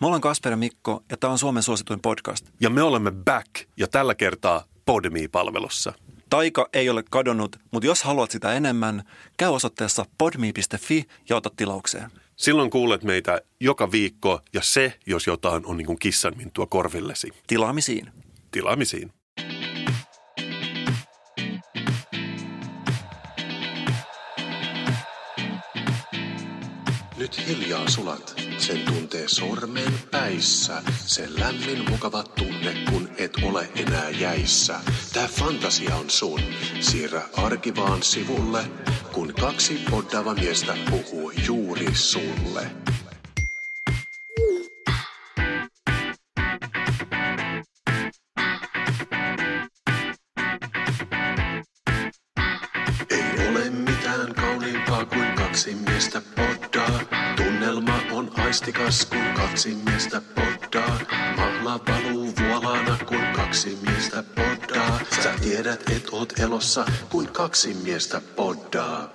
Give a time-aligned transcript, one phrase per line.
[0.00, 2.46] Me ollaan Kasper ja Mikko ja tämä on Suomen suosituin podcast.
[2.60, 5.92] Ja me olemme back ja tällä kertaa Podme-palvelussa.
[6.30, 9.02] Taika ei ole kadonnut, mutta jos haluat sitä enemmän,
[9.36, 12.10] käy osoitteessa podme.fi ja ota tilaukseen.
[12.36, 17.32] Silloin kuulet meitä joka viikko ja se, jos jotain, on niin kuin kissanmintua korvillesi.
[17.46, 18.12] Tilaamisiin.
[18.50, 19.12] Tilaamisiin.
[27.18, 30.82] Nyt hiljaa sulat, sen tuntee sormen päissä.
[31.06, 34.80] Se lämmin mukava tunne, kun et ole enää jäissä.
[35.12, 36.40] Tää fantasia on sun,
[36.80, 38.64] siirrä arki vaan sivulle,
[39.12, 42.70] kun kaksi poddava miestä puhuu juuri sulle.
[55.58, 57.00] Kaksi miestä poddaa.
[57.36, 60.98] Tunnelma on aistikas, kun kaksi miestä poddaa.
[61.36, 65.00] Mahla valuu vuolaana, kun kaksi miestä poddaa.
[65.22, 69.08] Sä tiedät, et oot elossa, kun kaksi miestä poddaa.